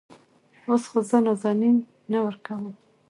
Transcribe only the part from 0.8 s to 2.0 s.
خو زه نازنين